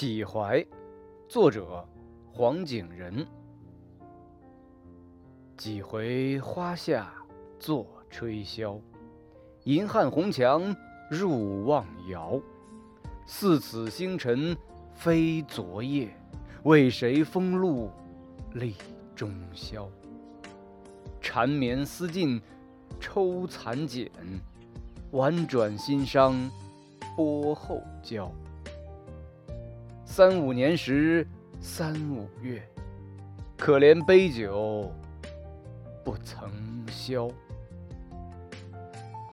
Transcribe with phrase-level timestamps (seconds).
[0.00, 0.64] 启怀，
[1.28, 1.84] 作者
[2.30, 3.26] 黄景仁。
[5.56, 7.12] 几回花下
[7.58, 8.80] 坐吹箫，
[9.64, 10.72] 银汉红墙
[11.10, 12.40] 入望遥。
[13.26, 14.56] 似此星辰
[14.94, 16.16] 非昨夜，
[16.62, 17.90] 为谁风露
[18.52, 18.76] 立
[19.16, 19.88] 中宵？
[21.20, 22.40] 缠绵思尽
[23.00, 24.08] 抽残茧，
[25.10, 26.48] 婉转心伤
[27.16, 28.30] 拨后交。
[30.10, 31.24] 三五年时
[31.60, 32.66] 三五月，
[33.58, 34.90] 可怜杯酒
[36.02, 36.50] 不曾
[36.90, 37.30] 消。